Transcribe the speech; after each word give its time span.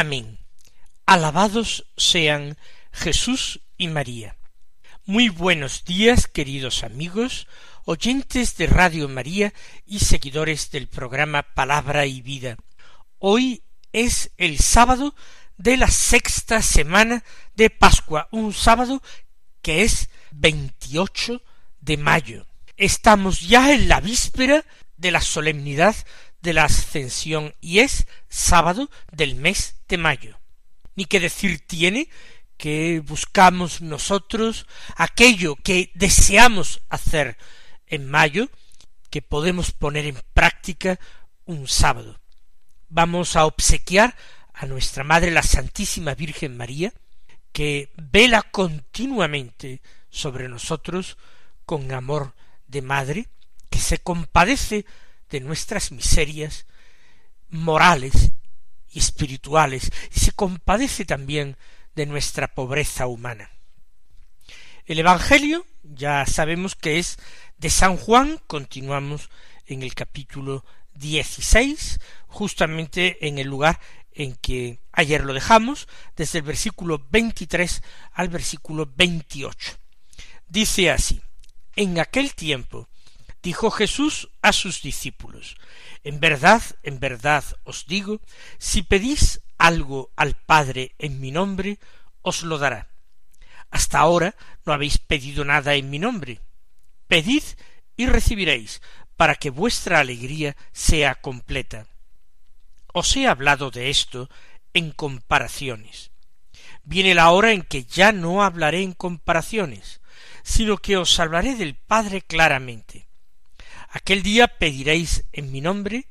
Amén. 0.00 0.38
Alabados 1.06 1.84
sean 1.96 2.56
Jesús 2.92 3.62
y 3.76 3.88
María. 3.88 4.36
Muy 5.06 5.28
buenos 5.28 5.84
días, 5.84 6.28
queridos 6.28 6.84
amigos, 6.84 7.48
oyentes 7.84 8.56
de 8.56 8.68
Radio 8.68 9.08
María 9.08 9.52
y 9.86 9.98
seguidores 9.98 10.70
del 10.70 10.86
programa 10.86 11.42
Palabra 11.42 12.06
y 12.06 12.22
Vida. 12.22 12.58
Hoy 13.18 13.64
es 13.92 14.30
el 14.36 14.60
sábado 14.60 15.16
de 15.56 15.76
la 15.76 15.88
sexta 15.88 16.62
semana 16.62 17.24
de 17.56 17.68
Pascua, 17.68 18.28
un 18.30 18.52
sábado 18.52 19.02
que 19.62 19.82
es 19.82 20.10
28 20.30 21.42
de 21.80 21.96
mayo. 21.96 22.46
Estamos 22.76 23.40
ya 23.40 23.72
en 23.74 23.88
la 23.88 23.98
víspera 23.98 24.64
de 24.96 25.10
la 25.10 25.22
solemnidad 25.22 25.96
de 26.40 26.52
la 26.52 26.64
ascensión 26.64 27.54
y 27.60 27.80
es 27.80 28.06
sábado 28.28 28.90
del 29.12 29.34
mes 29.34 29.76
de 29.88 29.98
mayo. 29.98 30.38
Ni 30.94 31.04
que 31.04 31.20
decir 31.20 31.66
tiene 31.66 32.08
que 32.56 33.00
buscamos 33.04 33.80
nosotros 33.80 34.66
aquello 34.96 35.54
que 35.56 35.92
deseamos 35.94 36.82
hacer 36.88 37.38
en 37.86 38.10
mayo, 38.10 38.48
que 39.10 39.22
podemos 39.22 39.70
poner 39.70 40.06
en 40.06 40.20
práctica 40.34 40.98
un 41.44 41.68
sábado. 41.68 42.20
Vamos 42.88 43.36
a 43.36 43.46
obsequiar 43.46 44.16
a 44.52 44.66
nuestra 44.66 45.04
Madre 45.04 45.30
la 45.30 45.42
Santísima 45.42 46.14
Virgen 46.14 46.56
María, 46.56 46.92
que 47.52 47.92
vela 47.96 48.42
continuamente 48.42 49.80
sobre 50.10 50.48
nosotros 50.48 51.16
con 51.64 51.92
amor 51.92 52.34
de 52.66 52.82
madre, 52.82 53.28
que 53.70 53.78
se 53.78 53.98
compadece 53.98 54.84
de 55.30 55.40
nuestras 55.40 55.92
miserias 55.92 56.66
morales 57.50 58.32
y 58.90 58.98
espirituales 58.98 59.90
y 60.14 60.20
se 60.20 60.32
compadece 60.32 61.04
también 61.04 61.56
de 61.94 62.06
nuestra 62.06 62.54
pobreza 62.54 63.06
humana. 63.06 63.50
El 64.86 64.98
Evangelio 64.98 65.66
ya 65.82 66.24
sabemos 66.26 66.74
que 66.74 66.98
es 66.98 67.18
de 67.58 67.70
San 67.70 67.96
Juan, 67.96 68.40
continuamos 68.46 69.28
en 69.66 69.82
el 69.82 69.94
capítulo 69.94 70.64
dieciséis, 70.94 72.00
justamente 72.26 73.26
en 73.26 73.38
el 73.38 73.48
lugar 73.48 73.80
en 74.12 74.34
que 74.34 74.80
ayer 74.92 75.22
lo 75.24 75.32
dejamos, 75.32 75.86
desde 76.16 76.38
el 76.38 76.44
versículo 76.44 77.06
veintitrés 77.10 77.82
al 78.12 78.28
versículo 78.28 78.90
veintiocho. 78.96 79.76
Dice 80.48 80.90
así, 80.90 81.20
en 81.76 82.00
aquel 82.00 82.34
tiempo 82.34 82.88
dijo 83.48 83.70
Jesús 83.70 84.28
a 84.42 84.52
sus 84.52 84.82
discípulos, 84.82 85.56
En 86.04 86.20
verdad, 86.20 86.62
en 86.82 87.00
verdad 87.00 87.42
os 87.64 87.86
digo, 87.86 88.20
si 88.58 88.82
pedís 88.82 89.40
algo 89.56 90.10
al 90.16 90.34
Padre 90.34 90.94
en 90.98 91.18
mi 91.18 91.30
nombre, 91.30 91.78
os 92.20 92.42
lo 92.42 92.58
dará. 92.58 92.90
Hasta 93.70 94.00
ahora 94.00 94.34
no 94.66 94.74
habéis 94.74 94.98
pedido 94.98 95.46
nada 95.46 95.72
en 95.76 95.88
mi 95.88 95.98
nombre. 95.98 96.42
Pedid 97.06 97.42
y 97.96 98.04
recibiréis, 98.04 98.82
para 99.16 99.34
que 99.34 99.48
vuestra 99.48 99.98
alegría 99.98 100.54
sea 100.72 101.14
completa. 101.14 101.86
Os 102.92 103.16
he 103.16 103.26
hablado 103.26 103.70
de 103.70 103.88
esto 103.88 104.28
en 104.74 104.92
comparaciones. 104.92 106.10
Viene 106.82 107.14
la 107.14 107.30
hora 107.30 107.52
en 107.52 107.62
que 107.62 107.84
ya 107.84 108.12
no 108.12 108.42
hablaré 108.42 108.82
en 108.82 108.92
comparaciones, 108.92 110.02
sino 110.42 110.76
que 110.76 110.98
os 110.98 111.18
hablaré 111.18 111.54
del 111.54 111.76
Padre 111.76 112.20
claramente 112.20 113.07
Aquel 113.98 114.22
día 114.22 114.46
pediréis 114.46 115.24
en 115.32 115.50
mi 115.50 115.60
nombre, 115.60 116.06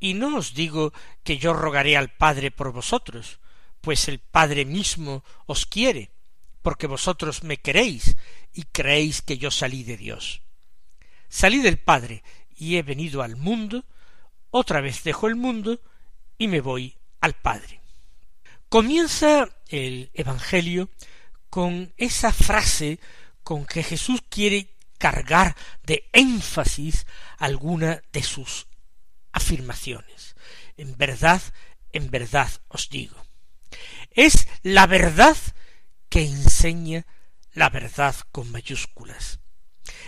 y 0.00 0.14
no 0.14 0.38
os 0.38 0.54
digo 0.54 0.94
que 1.22 1.36
yo 1.36 1.52
rogaré 1.52 1.94
al 1.94 2.08
Padre 2.08 2.50
por 2.50 2.72
vosotros, 2.72 3.38
pues 3.82 4.08
el 4.08 4.18
Padre 4.18 4.64
mismo 4.64 5.22
os 5.44 5.66
quiere, 5.66 6.10
porque 6.62 6.86
vosotros 6.86 7.44
me 7.44 7.58
queréis 7.58 8.16
y 8.54 8.62
creéis 8.62 9.20
que 9.20 9.36
yo 9.36 9.50
salí 9.50 9.84
de 9.84 9.98
Dios. 9.98 10.40
Salí 11.28 11.60
del 11.60 11.78
Padre 11.78 12.24
y 12.56 12.76
he 12.76 12.82
venido 12.82 13.20
al 13.20 13.36
mundo, 13.36 13.84
otra 14.50 14.80
vez 14.80 15.04
dejo 15.04 15.28
el 15.28 15.36
mundo 15.36 15.82
y 16.38 16.48
me 16.48 16.62
voy 16.62 16.96
al 17.20 17.34
Padre. 17.34 17.82
Comienza 18.70 19.50
el 19.68 20.10
Evangelio 20.14 20.88
con 21.50 21.92
esa 21.98 22.32
frase 22.32 22.98
con 23.42 23.66
que 23.66 23.82
Jesús 23.82 24.22
quiere 24.30 24.77
cargar 24.98 25.56
de 25.84 26.08
énfasis 26.12 27.06
alguna 27.38 28.02
de 28.12 28.22
sus 28.22 28.66
afirmaciones. 29.32 30.34
En 30.76 30.96
verdad, 30.96 31.40
en 31.92 32.10
verdad 32.10 32.50
os 32.68 32.88
digo. 32.88 33.16
Es 34.10 34.48
la 34.62 34.86
verdad 34.86 35.36
que 36.08 36.24
enseña 36.24 37.06
la 37.52 37.70
verdad 37.70 38.14
con 38.32 38.50
mayúsculas. 38.50 39.40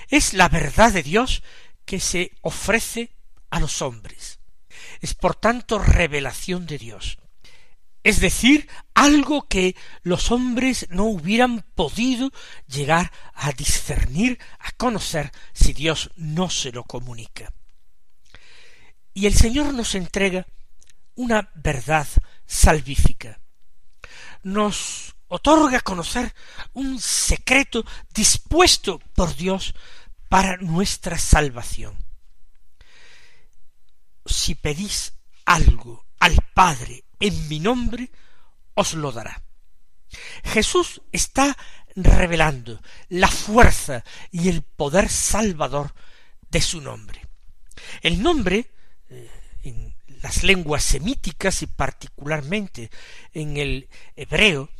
Es 0.08 0.34
la 0.34 0.48
verdad 0.48 0.92
de 0.92 1.02
Dios 1.02 1.42
que 1.84 2.00
se 2.00 2.32
ofrece 2.42 3.14
a 3.50 3.60
los 3.60 3.82
hombres. 3.82 4.40
Es 5.00 5.14
por 5.14 5.34
tanto 5.34 5.78
revelación 5.78 6.66
de 6.66 6.78
Dios 6.78 7.18
es 8.02 8.20
decir, 8.20 8.68
algo 8.94 9.46
que 9.46 9.76
los 10.02 10.30
hombres 10.30 10.86
no 10.90 11.04
hubieran 11.04 11.64
podido 11.74 12.30
llegar 12.66 13.12
a 13.34 13.52
discernir, 13.52 14.38
a 14.58 14.72
conocer, 14.72 15.30
si 15.52 15.72
Dios 15.72 16.10
no 16.16 16.48
se 16.48 16.72
lo 16.72 16.84
comunica. 16.84 17.52
Y 19.12 19.26
el 19.26 19.34
Señor 19.34 19.74
nos 19.74 19.94
entrega 19.94 20.46
una 21.14 21.50
verdad 21.54 22.06
salvífica. 22.46 23.40
Nos 24.42 25.14
otorga 25.28 25.80
conocer 25.80 26.34
un 26.72 26.98
secreto 26.98 27.84
dispuesto 28.14 28.98
por 29.14 29.36
Dios 29.36 29.74
para 30.30 30.56
nuestra 30.56 31.18
salvación. 31.18 31.98
Si 34.24 34.54
pedís 34.54 35.12
algo 35.44 36.06
al 36.18 36.36
Padre 36.54 37.04
en 37.20 37.48
mi 37.48 37.60
nombre, 37.60 38.10
os 38.74 38.94
lo 38.94 39.12
dará. 39.12 39.42
Jesús 40.42 41.02
está 41.12 41.56
revelando 41.94 42.80
la 43.08 43.28
fuerza 43.28 44.04
y 44.30 44.48
el 44.48 44.62
poder 44.62 45.08
salvador 45.08 45.94
de 46.50 46.60
su 46.60 46.80
nombre. 46.80 47.26
El 48.02 48.22
nombre, 48.22 48.70
eh, 49.08 49.30
en 49.62 49.94
las 50.22 50.42
lenguas 50.42 50.82
semíticas 50.82 51.62
y 51.62 51.66
particularmente 51.66 52.90
en 53.32 53.56
el 53.56 53.88
hebreo, 54.16 54.70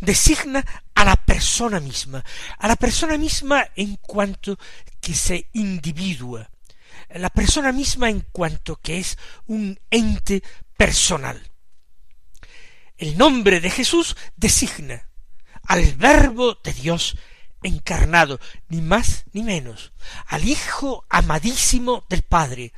designa 0.00 0.64
a 0.94 1.04
la 1.04 1.16
persona 1.16 1.80
misma, 1.80 2.24
a 2.58 2.68
la 2.68 2.76
persona 2.76 3.18
misma 3.18 3.68
en 3.76 3.96
cuanto 3.96 4.58
que 5.00 5.14
se 5.14 5.48
individua, 5.52 6.50
la 7.10 7.30
persona 7.30 7.72
misma 7.72 8.10
en 8.10 8.20
cuanto 8.32 8.76
que 8.76 8.98
es 8.98 9.18
un 9.46 9.78
ente 9.90 10.42
personal. 10.76 11.40
El 12.98 13.18
nombre 13.18 13.60
de 13.60 13.70
Jesús 13.70 14.16
designa 14.36 15.08
al 15.62 15.94
Verbo 15.94 16.54
de 16.54 16.72
Dios 16.72 17.16
encarnado, 17.62 18.40
ni 18.68 18.80
más 18.80 19.24
ni 19.32 19.42
menos, 19.42 19.92
al 20.26 20.48
Hijo 20.48 21.04
amadísimo 21.10 22.06
del 22.08 22.22
Padre, 22.22 22.72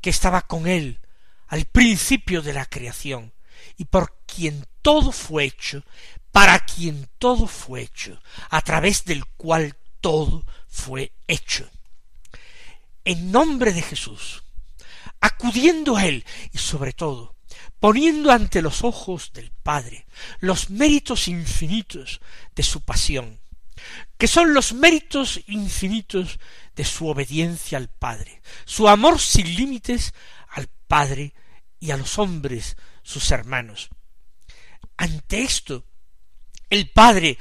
que 0.00 0.10
estaba 0.10 0.42
con 0.42 0.66
él 0.66 1.00
al 1.48 1.64
principio 1.66 2.42
de 2.42 2.52
la 2.52 2.66
creación, 2.66 3.32
y 3.76 3.84
por 3.84 4.18
quien 4.26 4.66
todo 4.82 5.12
fue 5.12 5.44
hecho, 5.44 5.84
para 6.32 6.58
quien 6.60 7.08
todo 7.18 7.46
fue 7.46 7.82
hecho, 7.82 8.20
a 8.50 8.60
través 8.62 9.04
del 9.04 9.24
cual 9.26 9.76
todo 10.00 10.44
fue 10.68 11.12
hecho. 11.28 11.68
En 13.04 13.30
nombre 13.30 13.72
de 13.72 13.82
Jesús, 13.82 14.42
acudiendo 15.20 15.96
a 15.96 16.06
él 16.06 16.24
y 16.52 16.58
sobre 16.58 16.92
todo 16.92 17.36
poniendo 17.80 18.30
ante 18.30 18.62
los 18.62 18.84
ojos 18.84 19.32
del 19.32 19.50
Padre 19.62 20.06
los 20.40 20.70
méritos 20.70 21.28
infinitos 21.28 22.20
de 22.54 22.62
su 22.62 22.80
pasión, 22.82 23.40
que 24.18 24.28
son 24.28 24.54
los 24.54 24.72
méritos 24.72 25.40
infinitos 25.46 26.38
de 26.76 26.84
su 26.84 27.08
obediencia 27.08 27.78
al 27.78 27.88
Padre, 27.88 28.42
su 28.64 28.88
amor 28.88 29.20
sin 29.20 29.54
límites 29.54 30.14
al 30.48 30.68
Padre 30.86 31.34
y 31.80 31.90
a 31.90 31.96
los 31.96 32.18
hombres, 32.18 32.76
sus 33.02 33.30
hermanos, 33.30 33.88
ante 34.96 35.42
esto, 35.42 35.84
el 36.70 36.90
Padre 36.90 37.38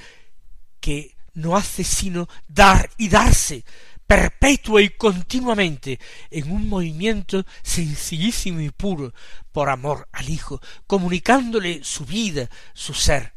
que 0.79 1.15
no 1.33 1.55
hace 1.55 1.83
sino 1.83 2.27
dar 2.47 2.89
y 2.97 3.09
darse 3.09 3.63
perpetua 4.11 4.81
y 4.81 4.89
continuamente 4.89 5.97
en 6.29 6.51
un 6.51 6.67
movimiento 6.67 7.45
sencillísimo 7.63 8.59
y 8.59 8.69
puro 8.69 9.13
por 9.53 9.69
amor 9.69 10.09
al 10.11 10.29
Hijo, 10.29 10.59
comunicándole 10.85 11.81
su 11.85 12.03
vida, 12.03 12.49
su 12.73 12.93
ser. 12.93 13.31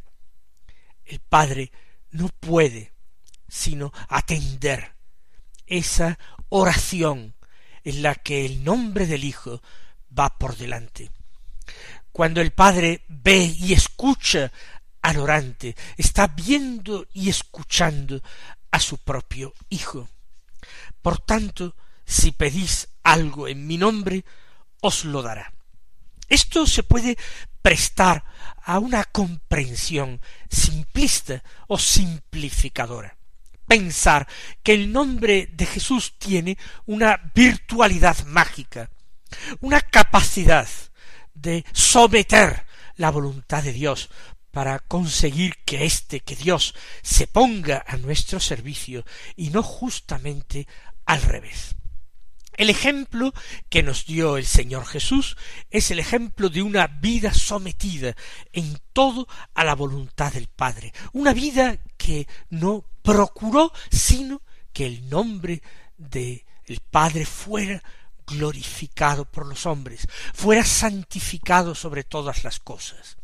El 1.05 1.21
Padre 1.21 1.71
no 2.11 2.29
puede 2.41 2.93
sino 3.47 3.93
atender 4.09 4.97
esa 5.65 6.19
oración 6.49 7.37
en 7.85 8.03
la 8.03 8.17
que 8.17 8.45
el 8.45 8.65
nombre 8.65 9.07
del 9.07 9.23
Hijo 9.23 9.63
va 10.19 10.37
por 10.39 10.57
delante. 10.57 11.13
Cuando 12.11 12.41
el 12.41 12.51
Padre 12.51 13.05
ve 13.07 13.45
y 13.45 13.75
escucha 13.75 14.51
al 15.03 15.19
orante, 15.19 15.77
está 15.97 16.27
viendo 16.27 17.07
y 17.13 17.31
escuchando 17.31 18.21
a 18.73 18.81
su 18.81 18.99
propio 18.99 19.55
Hijo. 19.69 20.09
Por 21.05 21.19
tanto, 21.19 21.77
si 22.07 22.33
pedís 22.33 22.89
algo 23.03 23.47
en 23.47 23.67
mi 23.67 23.77
nombre, 23.77 24.25
os 24.81 25.05
lo 25.05 25.21
dará. 25.21 25.53
Esto 26.31 26.67
se 26.67 26.83
puede 26.83 27.19
prestar 27.61 28.25
a 28.63 28.79
una 28.79 29.05
comprensión 29.05 30.23
simplista 30.49 31.45
o 31.69 31.79
simplificadora. 31.79 33.19
Pensar 33.69 34.27
que 34.63 34.73
el 34.73 34.91
nombre 34.91 35.51
de 35.53 35.67
Jesús 35.67 36.15
tiene 36.17 36.57
una 36.87 37.21
virtualidad 37.35 38.25
mágica, 38.25 38.89
una 39.61 39.83
capacidad 39.83 40.69
de 41.35 41.67
someter 41.75 42.65
la 42.97 43.11
voluntad 43.11 43.63
de 43.63 43.75
Dios 43.75 44.09
para 44.55 44.79
conseguir 44.79 45.57
que 45.67 45.85
éste, 45.85 46.21
que 46.21 46.37
Dios, 46.37 46.75
se 47.03 47.27
ponga 47.27 47.85
a 47.87 47.97
nuestro 47.97 48.39
servicio 48.39 49.05
y 49.35 49.51
no 49.51 49.65
justamente 49.65 50.69
al 51.07 51.23
revés. 51.23 51.75
El 52.57 52.71
ejemplo 52.71 53.35
que 53.69 53.83
nos 53.83 54.07
dio 54.07 54.37
el 54.37 54.47
Señor 54.47 54.87
Jesús 54.87 55.37
es 55.71 55.91
el 55.91 55.99
ejemplo 55.99 56.49
de 56.49 56.63
una 56.63 56.87
vida 56.87 57.35
sometida 57.35 58.15
en 58.53 58.79
todo 58.93 59.27
a 59.55 59.65
la 59.65 59.75
voluntad 59.75 60.33
del 60.33 60.47
Padre, 60.47 60.93
una 61.13 61.33
vida 61.33 61.79
que 61.97 62.29
no 62.51 62.85
procuró 63.03 63.73
sino 63.91 64.41
que 64.73 64.87
el 64.87 65.09
nombre 65.09 65.63
de 65.97 66.45
el 66.67 66.81
Padre 66.81 67.27
fuera 67.27 67.83
glorificado 68.27 69.25
por 69.25 69.47
los 69.47 69.67
hombres, 69.67 70.07
fuera 70.33 70.65
santificado 70.65 71.75
sobre 71.75 72.05
todas 72.05 72.45
las 72.45 72.59
cosas. 72.59 73.17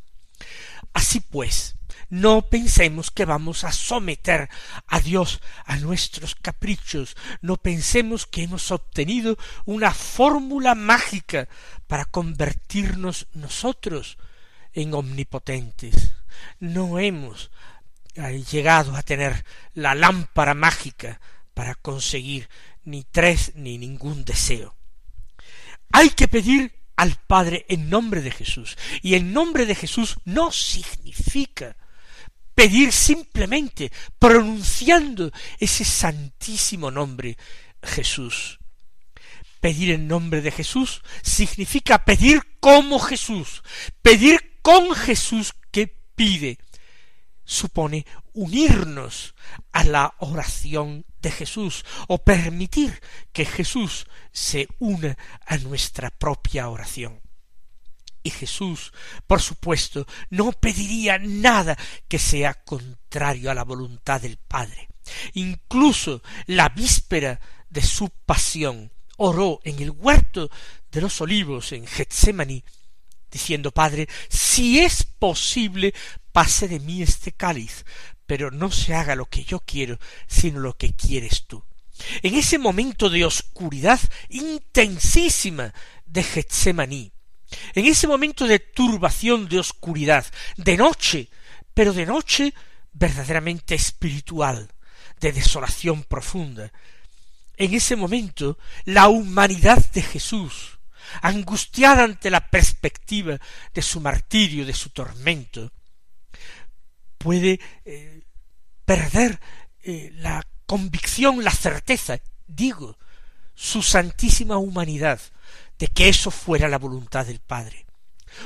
Así 0.93 1.21
pues, 1.21 1.77
no 2.11 2.43
pensemos 2.43 3.11
que 3.11 3.25
vamos 3.25 3.65
a 3.65 3.73
someter 3.73 4.51
a 4.87 5.01
Dios 5.01 5.41
a 5.65 5.77
nuestros 5.77 6.35
caprichos, 6.35 7.17
no 7.41 7.57
pensemos 7.57 8.27
que 8.27 8.43
hemos 8.43 8.71
obtenido 8.71 9.39
una 9.65 9.95
fórmula 9.95 10.75
mágica 10.75 11.49
para 11.87 12.05
convertirnos 12.05 13.29
nosotros 13.33 14.19
en 14.73 14.93
omnipotentes. 14.95 16.12
No 16.59 16.99
hemos 16.99 17.51
eh, 18.15 18.43
llegado 18.51 18.97
a 18.97 19.03
tener 19.03 19.45
la 19.75 19.95
lámpara 19.95 20.55
mágica 20.55 21.21
para 21.55 21.75
conseguir 21.75 22.49
ni 22.85 23.05
tres 23.05 23.53
ni 23.55 23.79
ningún 23.79 24.25
deseo. 24.25 24.77
Hay 25.93 26.11
que 26.11 26.29
pedir 26.29 26.73
al 26.97 27.17
Padre 27.27 27.65
en 27.69 27.89
nombre 27.89 28.21
de 28.21 28.31
Jesús. 28.31 28.77
Y 29.01 29.15
en 29.15 29.33
nombre 29.33 29.65
de 29.65 29.75
Jesús 29.75 30.19
no 30.25 30.53
significa 30.53 31.77
pedir 32.61 32.93
simplemente 32.93 33.91
pronunciando 34.19 35.33
ese 35.59 35.83
santísimo 35.83 36.91
nombre 36.91 37.39
Jesús. 37.83 38.59
Pedir 39.61 39.93
en 39.93 40.07
nombre 40.07 40.43
de 40.43 40.51
Jesús 40.51 41.01
significa 41.23 42.05
pedir 42.05 42.43
como 42.61 42.99
Jesús, 42.99 43.62
pedir 44.03 44.59
con 44.61 44.95
Jesús 44.95 45.55
que 45.71 45.87
pide. 46.15 46.59
Supone 47.47 48.05
unirnos 48.35 49.35
a 49.73 49.83
la 49.85 50.15
oración 50.19 51.06
de 51.23 51.31
Jesús 51.31 51.87
o 52.09 52.19
permitir 52.19 53.01
que 53.33 53.47
Jesús 53.47 54.06
se 54.33 54.69
una 54.79 55.17
a 55.47 55.56
nuestra 55.56 56.11
propia 56.11 56.69
oración. 56.69 57.23
Y 58.22 58.31
Jesús, 58.31 58.93
por 59.26 59.40
supuesto, 59.40 60.06
no 60.28 60.52
pediría 60.52 61.19
nada 61.19 61.76
que 62.08 62.19
sea 62.19 62.55
contrario 62.55 63.50
a 63.50 63.55
la 63.55 63.64
voluntad 63.64 64.20
del 64.20 64.37
Padre. 64.37 64.88
Incluso 65.34 66.22
la 66.46 66.69
víspera 66.69 67.40
de 67.69 67.82
su 67.82 68.11
pasión 68.11 68.93
oró 69.17 69.61
en 69.64 69.81
el 69.81 69.90
huerto 69.90 70.50
de 70.90 71.00
los 71.00 71.20
olivos 71.20 71.72
en 71.72 71.87
Getsemaní, 71.87 72.64
diciendo 73.31 73.70
Padre, 73.70 74.08
si 74.28 74.81
es 74.81 75.05
posible, 75.05 75.94
pase 76.32 76.69
de 76.69 76.81
mí 76.81 77.02
este 77.02 77.32
cáliz, 77.32 77.84
pero 78.26 78.50
no 78.50 78.70
se 78.70 78.94
haga 78.94 79.14
lo 79.14 79.26
que 79.26 79.44
yo 79.44 79.61
quiero, 79.61 79.99
sino 80.26 80.61
lo 80.61 80.76
que 80.76 80.93
quieres 80.94 81.46
tú. 81.46 81.64
En 82.22 82.34
ese 82.34 82.58
momento 82.58 83.11
de 83.11 83.25
oscuridad 83.25 84.00
intensísima 84.28 85.75
de 86.06 86.22
Getsemaní, 86.22 87.12
en 87.75 87.87
ese 87.87 88.06
momento 88.06 88.47
de 88.47 88.58
turbación, 88.58 89.49
de 89.49 89.58
oscuridad, 89.58 90.26
de 90.56 90.76
noche, 90.76 91.29
pero 91.75 91.93
de 91.93 92.06
noche 92.06 92.55
verdaderamente 92.93 93.75
espiritual, 93.75 94.70
de 95.20 95.32
desolación 95.32 96.02
profunda, 96.05 96.73
en 97.56 97.75
ese 97.75 97.94
momento 97.97 98.58
la 98.85 99.08
humanidad 99.08 99.85
de 99.93 100.02
Jesús, 100.02 100.79
angustiada 101.23 102.05
ante 102.05 102.31
la 102.31 102.49
perspectiva 102.49 103.39
de 103.75 103.82
su 103.82 104.01
martirio, 104.01 104.65
de 104.65 104.75
su 104.75 104.91
tormento, 104.91 105.72
puede 107.19 107.60
eh, 107.84 108.22
perder 108.84 109.39
eh, 109.82 110.10
la 110.15 110.46
convicción, 110.67 111.44
la 111.44 111.51
certeza, 111.51 112.19
digo, 112.46 112.96
su 113.55 113.82
santísima 113.82 114.56
humanidad, 114.56 115.20
de 115.81 115.89
que 115.89 116.10
eso 116.10 116.31
fuera 116.31 116.69
la 116.69 116.79
voluntad 116.79 117.27
del 117.27 117.41
Padre. 117.41 117.87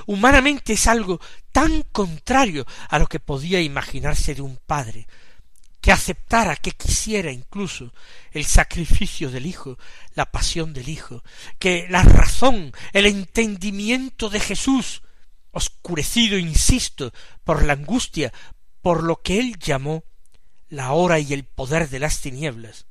Humanamente 0.07 0.73
es 0.75 0.87
algo 0.87 1.21
tan 1.53 1.83
contrario 1.83 2.65
a 2.89 2.99
lo 2.99 3.07
que 3.07 3.21
podía 3.21 3.61
imaginarse 3.61 4.35
de 4.35 4.41
un 4.41 4.57
padre, 4.57 5.07
que 5.81 5.93
aceptara, 5.93 6.57
que 6.57 6.71
quisiera 6.71 7.31
incluso 7.31 7.93
el 8.31 8.47
sacrificio 8.47 9.31
del 9.31 9.47
Hijo, 9.47 9.77
la 10.15 10.31
pasión 10.31 10.73
del 10.73 10.89
Hijo, 10.89 11.23
que 11.59 11.87
la 11.91 12.03
razón, 12.03 12.73
el 12.93 13.07
entendimiento 13.07 14.31
de 14.31 14.41
Jesús, 14.41 15.03
oscurecido, 15.51 16.39
insisto, 16.39 17.13
por 17.43 17.65
la 17.65 17.75
angustia, 17.75 18.33
por 18.81 19.03
lo 19.03 19.21
que 19.21 19.41
él 19.41 19.59
llamó 19.59 20.05
la 20.69 20.93
hora 20.93 21.19
y 21.19 21.33
el 21.35 21.45
poder 21.45 21.91
de 21.91 21.99
las 21.99 22.21
tinieblas, 22.21 22.87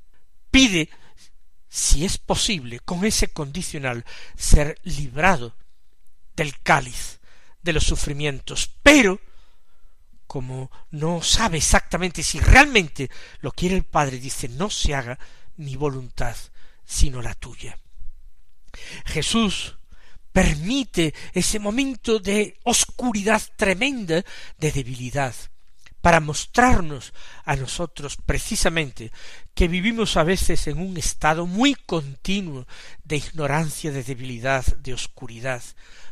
pide, 0.51 0.89
si 1.73 2.05
es 2.05 2.19
posible, 2.19 2.81
con 2.81 3.03
ese 3.03 3.29
condicional, 3.29 4.05
ser 4.37 4.79
librado 4.83 5.55
del 6.35 6.59
cáliz 6.61 7.19
de 7.63 7.73
los 7.73 7.83
sufrimientos, 7.83 8.69
pero 8.83 9.19
como 10.27 10.69
no 10.91 11.23
sabe 11.23 11.57
exactamente 11.57 12.21
si 12.21 12.39
realmente 12.39 13.09
lo 13.39 13.51
quiere 13.53 13.75
el 13.75 13.85
Padre, 13.85 14.19
dice, 14.19 14.49
no 14.49 14.69
se 14.69 14.93
haga 14.93 15.17
mi 15.57 15.75
voluntad, 15.75 16.35
sino 16.85 17.23
la 17.23 17.33
tuya. 17.33 17.75
Jesús 19.05 19.75
permite 20.31 21.15
ese 21.33 21.57
momento 21.57 22.19
de 22.19 22.59
oscuridad 22.65 23.41
tremenda, 23.55 24.23
de 24.59 24.71
debilidad, 24.71 25.33
para 26.03 26.19
mostrarnos 26.19 27.13
a 27.45 27.55
nosotros 27.55 28.17
precisamente 28.25 29.13
que 29.53 29.69
vivimos 29.69 30.17
a 30.17 30.23
veces 30.23 30.67
en 30.67 30.79
un 30.79 30.97
estado 30.97 31.47
muy 31.47 31.75
continuo 31.75 32.67
de 33.05 33.15
ignorancia, 33.15 33.89
de 33.89 34.03
debilidad, 34.03 34.65
de 34.65 34.93
oscuridad, 34.93 35.63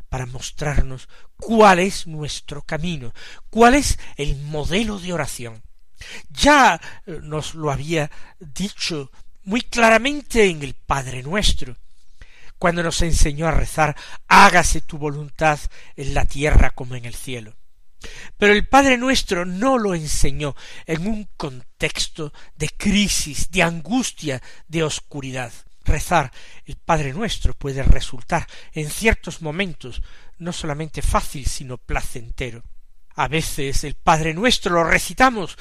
para 0.07 0.25
mostrarnos 0.27 1.10
cuál 1.36 1.79
es 1.79 2.07
nuestro 2.07 2.62
camino, 2.62 3.13
cuál 3.50 3.75
es 3.75 4.00
el 4.15 4.38
modelo 4.38 4.98
de 4.98 5.12
oración. 5.12 5.62
Ya 6.29 6.79
eh, 7.05 7.19
nos 7.21 7.53
lo 7.53 7.69
había 7.69 8.10
dicho 8.39 9.12
muy 9.43 9.60
claramente 9.60 10.45
en 10.45 10.63
el 10.63 10.74
Padre 10.74 11.21
nuestro, 11.21 11.75
cuando 12.57 12.81
nos 12.81 13.01
enseñó 13.01 13.45
a 13.45 13.51
rezar 13.51 13.98
hágase 14.29 14.79
tu 14.79 14.98
voluntad 14.98 15.60
en 15.98 16.13
la 16.13 16.24
tierra 16.24 16.69
como 16.69 16.95
en 16.95 17.03
el 17.03 17.13
cielo. 17.13 17.57
Pero 18.38 18.53
el 18.53 18.67
Padre 18.67 18.98
nuestro 18.98 19.46
no 19.46 19.77
lo 19.77 19.93
enseñó 19.93 20.55
en 20.86 21.08
un 21.08 21.29
contexto 21.38 22.34
de 22.55 22.70
crisis, 22.70 23.51
de 23.51 23.63
angustia, 23.63 24.41
de 24.67 24.84
oscuridad. 24.84 25.51
Rezar 25.84 26.31
el 26.65 26.77
Padre 26.77 27.13
nuestro 27.13 27.53
puede 27.53 27.84
resultar 27.84 28.48
en 28.74 28.89
ciertos 28.89 29.41
momentos 29.41 30.01
no 30.38 30.53
solamente 30.53 31.01
fácil, 31.01 31.46
sino 31.46 31.77
placentero. 31.77 32.63
A 33.15 33.27
veces 33.27 33.84
el 33.84 33.96
Padre 33.96 34.34
Nuestro 34.34 34.75
lo 34.75 34.84
recitamos 34.84 35.58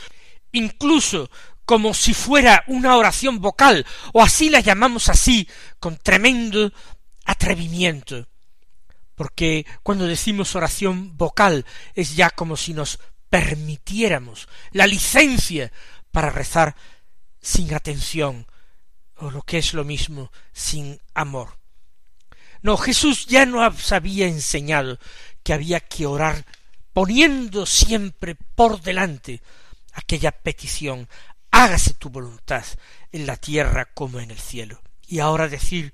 incluso 0.53 1.31
como 1.65 1.95
si 1.95 2.15
fuera 2.15 2.65
una 2.67 2.97
oración 2.97 3.41
vocal, 3.41 3.87
o 4.13 4.23
así 4.23 4.51
la 4.51 4.61
llamamos 4.61 5.09
así, 5.09 5.49
con 5.79 5.97
tremendo 5.97 6.73
atrevimiento. 7.25 8.27
Porque 9.21 9.67
cuando 9.83 10.07
decimos 10.07 10.57
oración 10.57 11.15
vocal 11.19 11.67
es 11.93 12.17
ya 12.17 12.31
como 12.31 12.57
si 12.57 12.73
nos 12.73 12.99
permitiéramos 13.29 14.49
la 14.73 14.87
licencia 14.87 15.71
para 16.11 16.31
rezar 16.31 16.75
sin 17.39 17.75
atención, 17.75 18.47
o 19.17 19.31
lo 19.31 19.43
que 19.43 19.59
es 19.59 19.75
lo 19.75 19.85
mismo, 19.85 20.33
sin 20.55 21.03
amor. 21.12 21.59
No, 22.62 22.79
Jesús 22.79 23.27
ya 23.27 23.45
nos 23.45 23.93
había 23.93 24.27
enseñado 24.27 24.99
que 25.43 25.53
había 25.53 25.81
que 25.81 26.07
orar 26.07 26.47
poniendo 26.95 27.67
siempre 27.67 28.37
por 28.55 28.81
delante 28.81 29.43
aquella 29.93 30.33
petición, 30.33 31.11
hágase 31.50 31.93
tu 31.93 32.09
voluntad 32.09 32.65
en 33.12 33.27
la 33.27 33.37
tierra 33.37 33.85
como 33.85 34.19
en 34.19 34.31
el 34.31 34.39
cielo. 34.39 34.81
Y 35.07 35.19
ahora 35.19 35.47
decir, 35.47 35.93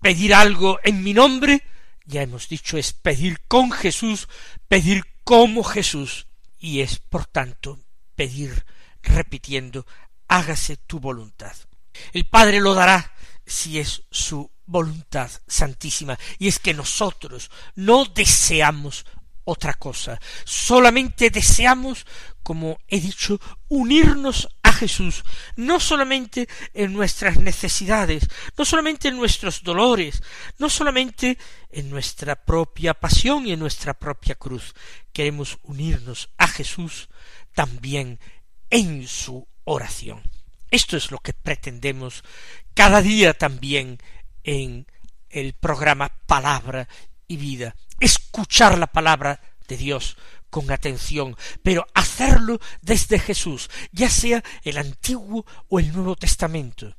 pedir 0.00 0.34
algo 0.34 0.78
en 0.84 1.02
mi 1.02 1.14
nombre, 1.14 1.64
ya 2.10 2.22
hemos 2.22 2.48
dicho, 2.48 2.76
es 2.76 2.92
pedir 2.92 3.40
con 3.48 3.72
Jesús, 3.72 4.28
pedir 4.68 5.04
como 5.24 5.64
Jesús, 5.64 6.26
y 6.58 6.80
es, 6.80 6.98
por 6.98 7.24
tanto, 7.26 7.78
pedir 8.14 8.66
repitiendo, 9.02 9.86
hágase 10.28 10.76
tu 10.76 11.00
voluntad. 11.00 11.56
El 12.12 12.26
Padre 12.26 12.60
lo 12.60 12.74
dará 12.74 13.14
si 13.46 13.78
es 13.78 14.02
su 14.10 14.50
voluntad 14.66 15.30
santísima, 15.46 16.18
y 16.38 16.48
es 16.48 16.58
que 16.58 16.74
nosotros 16.74 17.50
no 17.74 18.04
deseamos 18.04 19.06
otra 19.44 19.74
cosa, 19.74 20.20
solamente 20.44 21.30
deseamos, 21.30 22.06
como 22.42 22.78
he 22.88 23.00
dicho, 23.00 23.40
unirnos 23.68 24.48
a 24.62 24.72
Jesús, 24.72 25.24
no 25.56 25.80
solamente 25.80 26.48
en 26.74 26.92
nuestras 26.92 27.38
necesidades, 27.38 28.28
no 28.56 28.64
solamente 28.64 29.08
en 29.08 29.16
nuestros 29.16 29.62
dolores, 29.62 30.22
no 30.58 30.68
solamente 30.68 31.38
en 31.70 31.90
nuestra 31.90 32.36
propia 32.36 32.94
pasión 32.94 33.46
y 33.46 33.52
en 33.52 33.60
nuestra 33.60 33.94
propia 33.94 34.34
cruz, 34.34 34.74
queremos 35.12 35.58
unirnos 35.62 36.30
a 36.38 36.46
Jesús 36.46 37.08
también 37.54 38.20
en 38.70 39.06
su 39.06 39.46
oración. 39.64 40.22
Esto 40.70 40.96
es 40.96 41.10
lo 41.10 41.18
que 41.18 41.32
pretendemos 41.32 42.22
cada 42.74 43.02
día 43.02 43.34
también 43.34 43.98
en 44.44 44.86
el 45.28 45.52
programa 45.54 46.12
Palabra 46.26 46.88
y 47.26 47.36
Vida. 47.36 47.74
Escuchar 48.00 48.78
la 48.78 48.88
palabra 48.88 49.40
de 49.68 49.76
Dios 49.76 50.16
con 50.50 50.70
atención, 50.70 51.36
pero 51.62 51.86
hacerlo 51.94 52.60
desde 52.82 53.18
Jesús, 53.18 53.70
ya 53.92 54.10
sea 54.10 54.42
el 54.64 54.78
Antiguo 54.78 55.46
o 55.68 55.78
el 55.78 55.92
Nuevo 55.92 56.16
Testamento. 56.16 56.96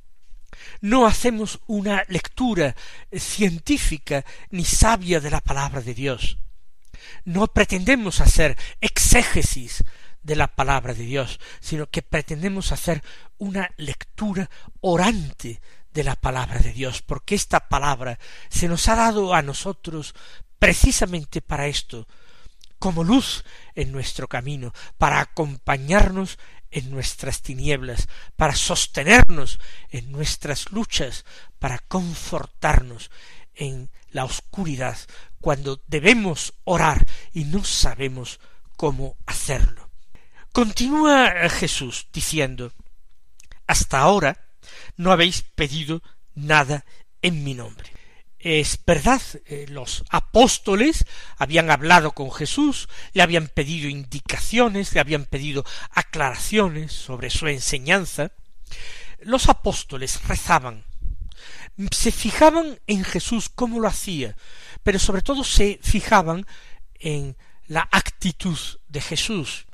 No 0.80 1.06
hacemos 1.06 1.60
una 1.66 2.04
lectura 2.08 2.74
científica 3.12 4.24
ni 4.50 4.64
sabia 4.64 5.20
de 5.20 5.30
la 5.30 5.40
palabra 5.40 5.80
de 5.80 5.94
Dios. 5.94 6.38
No 7.24 7.46
pretendemos 7.48 8.20
hacer 8.20 8.56
exégesis 8.80 9.84
de 10.22 10.36
la 10.36 10.48
palabra 10.48 10.94
de 10.94 11.04
Dios, 11.04 11.40
sino 11.60 11.88
que 11.88 12.02
pretendemos 12.02 12.72
hacer 12.72 13.02
una 13.38 13.70
lectura 13.76 14.48
orante 14.80 15.60
de 15.92 16.04
la 16.04 16.16
palabra 16.16 16.58
de 16.58 16.72
Dios, 16.72 17.02
porque 17.02 17.34
esta 17.34 17.68
palabra 17.68 18.18
se 18.48 18.68
nos 18.68 18.88
ha 18.88 18.94
dado 18.94 19.34
a 19.34 19.42
nosotros 19.42 20.14
precisamente 20.62 21.42
para 21.42 21.66
esto, 21.66 22.06
como 22.78 23.02
luz 23.02 23.42
en 23.74 23.90
nuestro 23.90 24.28
camino, 24.28 24.72
para 24.96 25.18
acompañarnos 25.18 26.38
en 26.70 26.88
nuestras 26.88 27.42
tinieblas, 27.42 28.06
para 28.36 28.54
sostenernos 28.54 29.58
en 29.90 30.12
nuestras 30.12 30.70
luchas, 30.70 31.24
para 31.58 31.80
confortarnos 31.80 33.10
en 33.56 33.90
la 34.12 34.24
oscuridad, 34.24 34.96
cuando 35.40 35.82
debemos 35.88 36.54
orar 36.62 37.08
y 37.32 37.42
no 37.42 37.64
sabemos 37.64 38.38
cómo 38.76 39.16
hacerlo. 39.26 39.90
Continúa 40.52 41.48
Jesús 41.48 42.06
diciendo, 42.12 42.72
hasta 43.66 43.98
ahora 43.98 44.46
no 44.96 45.10
habéis 45.10 45.42
pedido 45.42 46.04
nada 46.36 46.84
en 47.20 47.42
mi 47.42 47.54
nombre. 47.54 48.01
Es 48.44 48.76
verdad, 48.84 49.22
eh, 49.46 49.66
los 49.68 50.04
apóstoles 50.10 51.04
habían 51.38 51.70
hablado 51.70 52.10
con 52.10 52.32
Jesús, 52.32 52.88
le 53.12 53.22
habían 53.22 53.46
pedido 53.46 53.88
indicaciones, 53.88 54.92
le 54.94 55.00
habían 55.00 55.26
pedido 55.26 55.64
aclaraciones 55.92 56.92
sobre 56.92 57.30
su 57.30 57.46
enseñanza. 57.46 58.32
Los 59.20 59.48
apóstoles 59.48 60.20
rezaban, 60.26 60.84
se 61.92 62.10
fijaban 62.10 62.80
en 62.88 63.04
Jesús 63.04 63.48
cómo 63.48 63.78
lo 63.78 63.86
hacía, 63.86 64.36
pero 64.82 64.98
sobre 64.98 65.22
todo 65.22 65.44
se 65.44 65.78
fijaban 65.80 66.44
en 66.98 67.36
la 67.68 67.88
actitud 67.92 68.58
de 68.88 69.00
Jesús 69.00 69.66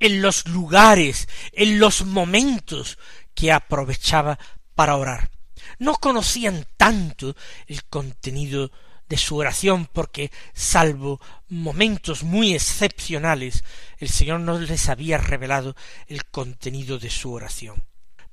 en 0.00 0.22
los 0.22 0.46
lugares, 0.48 1.28
en 1.52 1.78
los 1.78 2.04
momentos 2.04 2.98
que 3.34 3.52
aprovechaba 3.52 4.38
para 4.74 4.96
orar. 4.96 5.35
No 5.78 5.94
conocían 5.94 6.66
tanto 6.76 7.36
el 7.66 7.84
contenido 7.84 8.70
de 9.08 9.16
su 9.16 9.36
oración 9.36 9.88
porque, 9.92 10.30
salvo 10.52 11.20
momentos 11.48 12.22
muy 12.22 12.54
excepcionales, 12.54 13.64
el 13.98 14.08
Señor 14.08 14.40
no 14.40 14.58
les 14.58 14.88
había 14.88 15.18
revelado 15.18 15.76
el 16.08 16.24
contenido 16.26 16.98
de 16.98 17.10
su 17.10 17.32
oración. 17.32 17.82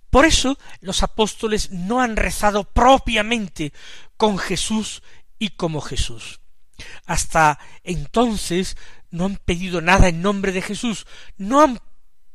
Por 0.10 0.26
eso 0.26 0.58
los 0.82 1.02
apóstoles 1.02 1.72
no 1.72 2.02
han 2.02 2.16
rezado 2.16 2.66
propiamente 2.66 3.74
con 4.18 4.38
Jesús 4.38 5.02
y 5.40 5.50
como 5.50 5.82
Jesús. 5.82 6.40
Hasta 7.06 7.60
entonces 7.84 8.78
no 9.12 9.26
han 9.26 9.38
pedido 9.38 9.82
nada 9.82 10.08
en 10.08 10.22
nombre 10.22 10.52
de 10.52 10.62
Jesús, 10.62 11.06
no 11.38 11.62
han 11.62 11.80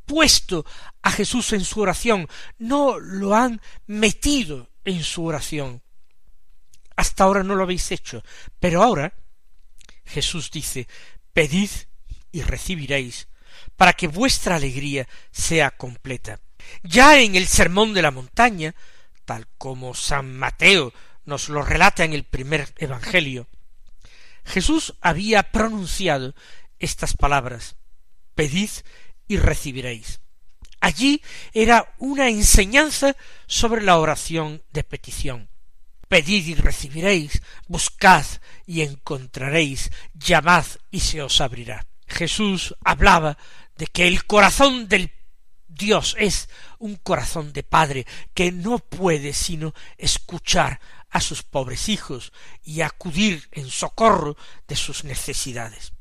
puesto 0.07 0.65
a 1.03 1.11
Jesús 1.11 1.53
en 1.53 1.65
su 1.65 1.81
oración, 1.81 2.29
no 2.59 2.99
lo 2.99 3.35
han 3.35 3.61
metido 3.87 4.71
en 4.89 5.05
su 5.05 5.25
oración. 5.25 5.83
Hasta 6.97 7.25
ahora 7.25 7.43
no 7.43 7.55
lo 7.55 7.63
habéis 7.63 7.93
hecho, 7.93 8.23
pero 8.59 8.83
ahora 8.83 9.15
Jesús 10.05 10.51
dice, 10.51 10.89
pedid 11.33 11.71
y 12.33 12.43
recibiréis, 12.43 13.29
para 13.77 13.93
que 13.93 14.09
vuestra 14.09 14.57
alegría 14.57 15.07
sea 15.31 15.71
completa. 15.71 16.41
Ya 16.83 17.21
en 17.21 17.37
el 17.37 17.47
Sermón 17.47 17.95
de 17.95 18.03
la 18.03 18.11
Montaña, 18.11 18.75
tal 19.25 19.47
como 19.59 19.95
San 19.95 20.37
Mateo 20.37 20.93
nos 21.25 21.49
lo 21.49 21.63
relata 21.63 22.05
en 22.05 22.15
el 22.15 22.25
primer 22.25 22.73
Evangelio, 22.79 23.49
Jesús 24.45 24.95
había 25.01 25.53
pronunciado 25.53 26.35
estas 26.79 27.15
palabras 27.15 27.77
Pedid 28.35 28.71
y 29.27 29.37
recibiréis. 29.37 30.21
Allí 30.89 31.21
era 31.53 31.95
una 31.99 32.31
enseñanza 32.31 33.15
sobre 33.47 33.83
la 33.83 33.99
oración 33.99 34.63
de 34.73 34.85
petición. 34.85 35.51
Pedid 36.09 36.47
y 36.47 36.55
recibiréis, 36.55 37.43
buscad 37.67 38.25
y 38.65 38.81
encontraréis, 38.81 39.91
llamad 40.15 40.65
y 40.91 41.01
se 41.01 41.21
os 41.21 41.43
abrirá. 41.43 41.87
Jesús 42.07 42.75
hablaba 42.83 43.37
de 43.77 43.87
que 43.89 44.09
el 44.09 44.25
corazón 44.25 44.89
del 44.89 45.13
Dios 45.67 46.17
es 46.19 46.49
un 46.79 46.97
corazón 46.97 47.53
de 47.53 47.65
padre 47.65 48.07
que 48.33 48.51
no 48.51 48.79
puede 48.79 49.35
sino 49.35 49.75
escuchar 49.99 50.81
a 51.11 51.21
sus 51.21 51.43
pobres 51.43 51.91
hijos 51.91 52.33
y 52.65 52.81
acudir 52.81 53.47
en 53.53 53.69
socorro 53.69 54.39
de 54.67 54.77
sus 54.77 55.05
necesidades. 55.05 55.93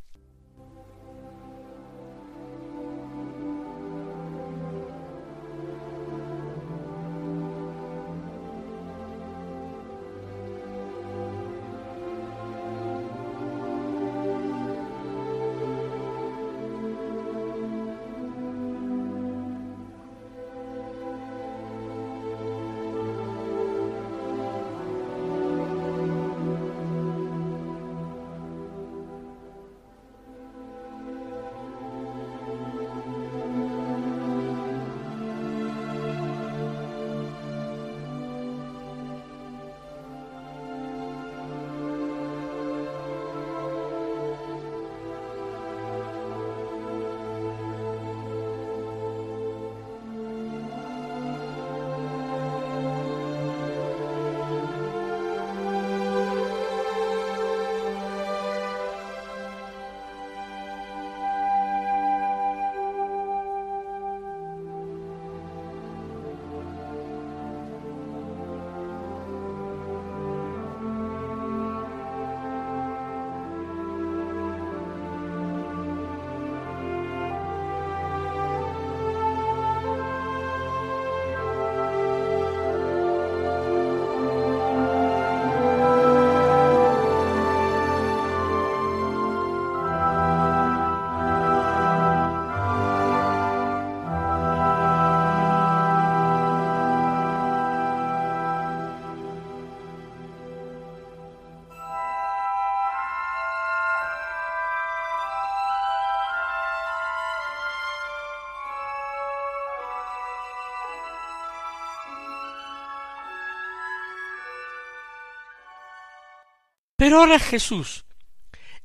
Pero 117.08 117.20
ahora 117.20 117.40
Jesús 117.40 118.04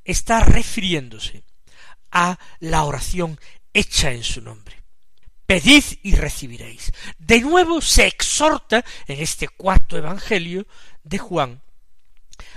está 0.05 0.39
refiriéndose 0.39 1.43
a 2.09 2.39
la 2.61 2.85
oración 2.85 3.37
hecha 3.73 4.11
en 4.11 4.23
su 4.23 4.39
nombre. 4.39 4.81
Pedid 5.45 5.83
y 6.03 6.15
recibiréis. 6.15 6.93
De 7.17 7.41
nuevo 7.41 7.81
se 7.81 8.07
exhorta 8.07 8.85
en 9.07 9.19
este 9.19 9.49
cuarto 9.49 9.97
Evangelio 9.97 10.65
de 11.03 11.17
Juan 11.17 11.61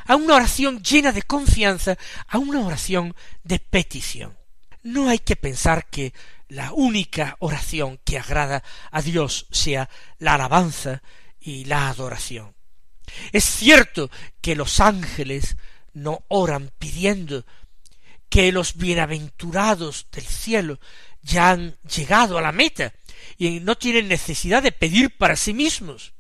a 0.07 0.15
una 0.15 0.37
oración 0.37 0.85
llena 0.85 1.11
de 1.11 1.23
confianza, 1.23 1.99
a 2.29 2.39
una 2.39 2.65
oración 2.65 3.17
de 3.43 3.59
petición. 3.59 4.39
No 4.85 5.09
hay 5.09 5.19
que 5.19 5.35
pensar 5.35 5.91
que 5.91 6.15
la 6.47 6.71
única 6.75 7.35
oración 7.41 7.99
que 8.05 8.21
agrada 8.21 8.63
a 8.93 9.03
Dios 9.03 9.49
sea 9.51 9.91
la 10.21 10.35
alabanza 10.35 11.03
y 11.41 11.65
la 11.65 11.89
adoración. 11.89 12.55
Es 13.33 13.45
cierto 13.45 14.11
que 14.41 14.57
los 14.57 14.81
ángeles 14.81 15.57
no 15.93 16.25
oran 16.29 16.73
pidiendo 16.79 17.45
que 18.29 18.53
los 18.53 18.77
bienaventurados 18.77 20.07
del 20.13 20.27
cielo 20.27 20.81
ya 21.23 21.51
han 21.51 21.77
llegado 21.83 22.39
a 22.39 22.43
la 22.43 22.53
meta 22.53 22.93
y 23.39 23.61
no 23.61 23.77
tienen 23.77 24.09
necesidad 24.09 24.63
de 24.63 24.73
pedir 24.73 25.17
para 25.17 25.37
sí 25.37 25.53
mismos. 25.53 26.13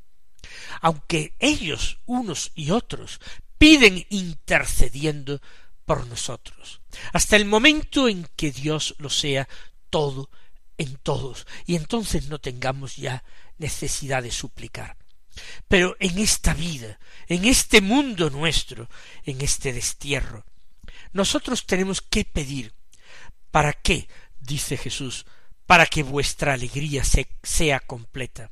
Aunque 0.80 1.34
ellos, 1.38 1.98
unos 2.06 2.52
y 2.54 2.70
otros, 2.70 3.20
piden 3.58 4.06
intercediendo 4.10 5.40
por 5.84 6.06
nosotros, 6.06 6.80
hasta 7.12 7.36
el 7.36 7.44
momento 7.44 8.08
en 8.08 8.28
que 8.36 8.50
Dios 8.50 8.94
lo 8.98 9.08
sea 9.08 9.48
todo 9.88 10.30
en 10.78 10.96
todos, 10.96 11.46
y 11.64 11.76
entonces 11.76 12.28
no 12.28 12.38
tengamos 12.38 12.96
ya 12.96 13.24
necesidad 13.58 14.22
de 14.22 14.30
suplicar. 14.30 14.96
Pero 15.68 15.96
en 16.00 16.18
esta 16.18 16.54
vida, 16.54 16.98
en 17.26 17.44
este 17.44 17.80
mundo 17.80 18.30
nuestro, 18.30 18.88
en 19.24 19.40
este 19.40 19.72
destierro, 19.72 20.44
nosotros 21.12 21.66
tenemos 21.66 22.00
que 22.00 22.24
pedir. 22.24 22.74
¿Para 23.50 23.72
qué? 23.72 24.08
dice 24.46 24.76
Jesús, 24.76 25.26
para 25.66 25.86
que 25.86 26.02
vuestra 26.02 26.54
alegría 26.54 27.02
sea 27.42 27.80
completa, 27.80 28.50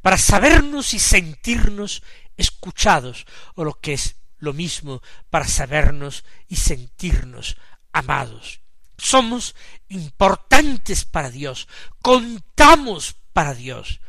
para 0.00 0.16
sabernos 0.16 0.94
y 0.94 0.98
sentirnos 0.98 2.02
escuchados, 2.36 3.26
o 3.54 3.64
lo 3.64 3.80
que 3.80 3.94
es 3.94 4.16
lo 4.38 4.52
mismo, 4.52 5.02
para 5.30 5.46
sabernos 5.46 6.24
y 6.46 6.56
sentirnos 6.56 7.56
amados. 7.92 8.60
Somos 8.96 9.56
importantes 9.88 11.04
para 11.04 11.30
Dios, 11.30 11.68
contamos 12.00 13.16
para 13.32 13.54
Dios, 13.54 14.00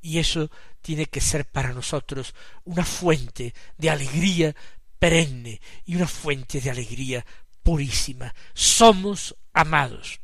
y 0.00 0.18
eso 0.18 0.50
tiene 0.84 1.06
que 1.06 1.22
ser 1.22 1.46
para 1.46 1.72
nosotros 1.72 2.34
una 2.64 2.84
fuente 2.84 3.54
de 3.78 3.88
alegría 3.88 4.54
perenne 4.98 5.58
y 5.86 5.96
una 5.96 6.06
fuente 6.06 6.60
de 6.60 6.70
alegría 6.70 7.24
purísima. 7.62 8.34
Somos 8.52 9.34
amados. 9.54 10.20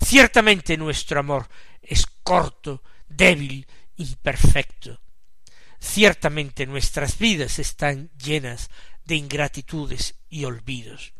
Ciertamente 0.00 0.76
nuestro 0.76 1.18
amor 1.18 1.48
es 1.82 2.06
corto, 2.22 2.84
débil, 3.08 3.66
imperfecto. 3.96 5.00
Ciertamente 5.80 6.64
nuestras 6.64 7.18
vidas 7.18 7.58
están 7.58 8.08
llenas 8.16 8.70
de 9.04 9.16
ingratitudes 9.16 10.14
y 10.28 10.44
olvidos. 10.44 11.12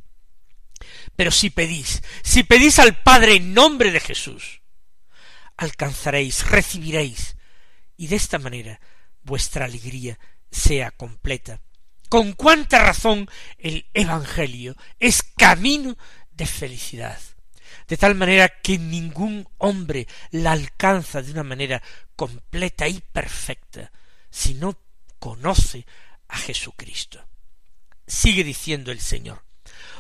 Pero 1.17 1.33
si 1.33 1.51
pedís, 1.51 2.01
si 2.23 2.45
pedís 2.45 2.79
al 2.79 3.03
Padre 3.03 3.35
en 3.35 3.55
nombre 3.55 3.91
de 3.91 3.99
Jesús, 3.99 4.63
alcanzaréis, 5.57 6.49
recibiréis 6.49 7.37
y 8.03 8.09
de 8.09 8.17
esta 8.17 8.41
manera 8.41 8.81
vuestra 9.23 9.67
alegría 9.67 10.19
sea 10.51 10.91
completa. 10.91 11.61
Con 12.09 12.33
cuánta 12.33 12.81
razón 12.81 13.31
el 13.59 13.87
Evangelio 13.95 14.75
es 14.99 15.23
camino 15.23 15.97
de 16.33 16.47
felicidad, 16.47 17.21
de 17.87 17.97
tal 17.97 18.17
manera 18.17 18.49
que 18.61 18.77
ningún 18.77 19.49
hombre 19.59 20.09
la 20.33 20.51
alcanza 20.51 21.23
de 21.23 21.31
una 21.31 21.45
manera 21.45 21.81
completa 22.17 22.89
y 22.89 23.01
perfecta 23.13 23.93
si 24.31 24.55
no 24.55 24.77
conoce 25.21 25.87
a 26.27 26.39
Jesucristo. 26.39 27.25
Sigue 28.05 28.43
diciendo 28.43 28.91
el 28.91 28.99
Señor, 28.99 29.45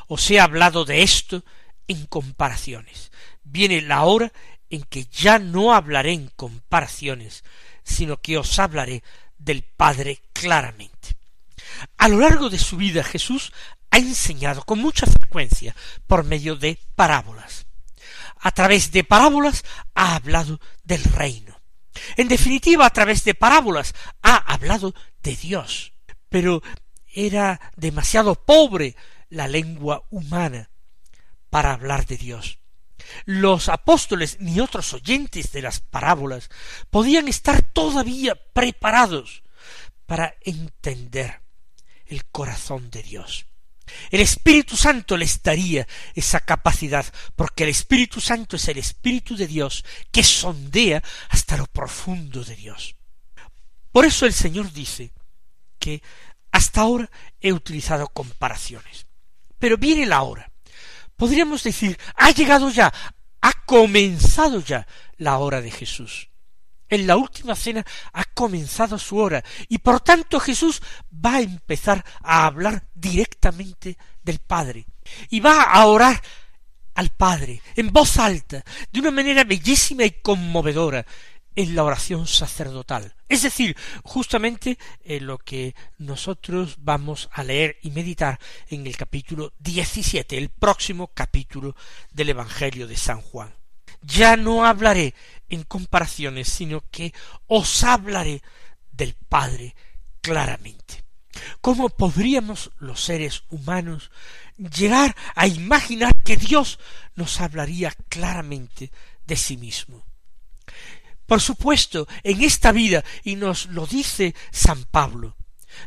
os 0.09 0.29
he 0.29 0.41
hablado 0.41 0.85
de 0.85 1.05
esto 1.05 1.45
en 1.87 2.07
comparaciones. 2.07 3.12
Viene 3.45 3.81
la 3.81 4.03
hora 4.03 4.33
en 4.71 4.83
que 4.83 5.05
ya 5.05 5.38
no 5.38 5.73
hablaré 5.73 6.15
en 6.15 6.33
comparaciones, 6.35 7.45
sino 7.85 8.18
que 8.18 8.38
os 8.38 8.59
hablaré 8.59 9.03
del 9.38 9.62
Padre 9.62 10.23
claramente. 10.33 11.16
A 11.99 12.09
lo 12.09 12.18
largo 12.21 12.49
de 12.49 12.59
su 12.59 12.77
vida 12.77 13.03
Jesús 13.03 13.53
ha 13.90 13.99
enseñado 13.99 14.62
con 14.64 14.79
mucha 14.79 15.07
frecuencia 15.07 15.75
por 16.07 16.25
medio 16.25 16.57
de 16.57 16.79
parábolas. 16.95 17.66
A 18.40 18.51
través 18.51 18.90
de 18.90 19.05
parábolas 19.05 19.64
ha 19.95 20.16
hablado 20.16 20.61
del 20.83 21.05
reino. 21.05 21.61
En 22.16 22.29
definitiva, 22.29 22.87
a 22.87 22.90
través 22.90 23.25
de 23.25 23.35
parábolas 23.35 23.95
ha 24.23 24.37
hablado 24.37 24.95
de 25.23 25.37
Dios. 25.37 25.92
Pero 26.29 26.62
era 27.07 27.61
demasiado 27.77 28.35
pobre 28.35 28.97
la 29.29 29.47
lengua 29.47 30.05
humana 30.11 30.71
para 31.51 31.73
hablar 31.73 32.07
de 32.07 32.16
Dios 32.16 32.62
los 33.25 33.69
apóstoles 33.69 34.38
ni 34.41 34.61
otros 34.61 34.93
oyentes 34.93 35.53
de 35.53 35.62
las 35.62 35.81
parábolas 35.81 36.51
podían 36.91 37.29
estar 37.29 37.62
todavía 37.62 38.35
preparados 38.53 39.43
para 40.07 40.35
entender 40.43 41.41
el 42.07 42.25
corazón 42.27 42.91
de 42.91 43.03
Dios. 43.03 43.47
El 44.11 44.21
Espíritu 44.21 44.77
Santo 44.77 45.17
les 45.17 45.43
daría 45.43 45.87
esa 46.15 46.41
capacidad, 46.41 47.05
porque 47.37 47.65
el 47.65 47.71
Espíritu 47.71 48.21
Santo 48.21 48.57
es 48.57 48.69
el 48.69 48.79
Espíritu 48.79 49.37
de 49.37 49.47
Dios 49.47 49.85
que 50.11 50.23
sondea 50.23 51.03
hasta 51.29 51.57
lo 51.57 51.67
profundo 51.67 52.45
de 52.45 52.57
Dios. 52.57 52.97
Por 53.91 54.05
eso 54.05 54.25
el 54.25 54.33
Señor 54.33 54.73
dice 54.73 55.12
que 55.79 56.03
hasta 56.51 56.83
ahora 56.83 57.11
he 57.41 57.53
utilizado 57.53 58.09
comparaciones. 58.09 59.07
Pero 59.59 59.77
viene 59.77 60.07
la 60.07 60.23
hora 60.23 60.52
podríamos 61.22 61.62
decir, 61.62 61.96
ha 62.16 62.32
llegado 62.32 62.68
ya, 62.68 62.92
ha 63.42 63.52
comenzado 63.64 64.61
ya 64.61 64.88
la 65.18 65.38
hora 65.38 65.61
de 65.61 65.70
Jesús. 65.70 66.30
En 66.88 67.06
la 67.06 67.16
última 67.16 67.54
cena 67.54 67.87
ha 68.12 68.24
comenzado 68.24 68.98
su 68.98 69.18
hora 69.18 69.44
y 69.68 69.78
por 69.78 70.00
tanto 70.00 70.40
Jesús 70.40 70.82
va 71.12 71.37
a 71.37 71.40
empezar 71.40 72.04
a 72.24 72.46
hablar 72.46 72.88
directamente 72.92 73.96
del 74.20 74.40
Padre 74.40 74.85
y 75.30 75.38
va 75.38 75.62
a 75.62 75.87
orar 75.87 76.20
al 76.94 77.11
Padre 77.11 77.62
en 77.76 77.92
voz 77.92 78.18
alta, 78.18 78.64
de 78.90 78.98
una 78.98 79.12
manera 79.12 79.44
bellísima 79.44 80.02
y 80.04 80.11
conmovedora, 80.22 81.06
en 81.57 81.75
la 81.75 81.85
oración 81.85 82.27
sacerdotal. 82.27 83.15
Es 83.29 83.43
decir, 83.43 83.77
justamente 84.03 84.79
en 85.05 85.27
lo 85.27 85.38
que 85.38 85.75
nosotros 85.99 86.77
vamos 86.79 87.29
a 87.33 87.43
leer 87.43 87.79
y 87.83 87.91
meditar 87.91 88.38
en 88.69 88.87
el 88.87 88.97
capítulo 88.97 89.53
17, 89.59 90.38
el 90.38 90.49
próximo 90.51 91.09
capítulo 91.15 91.77
del 92.12 92.31
Evangelio 92.31 92.87
de 92.87 92.97
San 92.97 93.21
Juan. 93.21 93.55
Ya 94.03 94.37
no 94.37 94.67
hablaré 94.67 95.15
en 95.49 95.62
comparaciones, 95.65 96.49
sino 96.49 96.83
que 96.91 97.12
os 97.47 97.85
hablaré 97.85 98.43
del 98.91 99.15
Padre 99.15 99.75
claramente. 100.21 101.05
¿Cómo 101.61 101.88
podríamos 101.88 102.71
los 102.79 103.03
seres 103.03 103.45
humanos 103.49 104.11
llegar 104.57 105.17
a 105.35 105.47
imaginar 105.47 106.15
que 106.23 106.37
Dios 106.37 106.79
nos 107.15 107.41
hablaría 107.41 107.93
claramente 108.09 108.91
de 109.27 109.37
sí 109.37 109.57
mismo? 109.57 110.05
Por 111.33 111.40
supuesto, 111.40 112.07
en 112.25 112.42
esta 112.42 112.73
vida, 112.73 113.03
y 113.25 113.37
nos 113.37 113.64
lo 113.68 113.87
dice 113.87 114.35
San 114.51 114.85
Pablo, 114.85 115.35